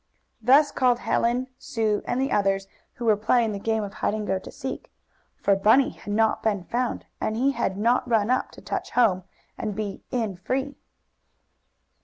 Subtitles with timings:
[0.41, 4.25] Thus called Helen, Sue and the others who were playing the game of hide and
[4.25, 4.91] go to seek.
[5.35, 9.25] For Bunny had not been found, and he had not run up to touch "home,"
[9.59, 10.73] and be "in free."